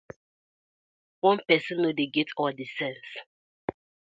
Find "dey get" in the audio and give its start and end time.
1.97-2.29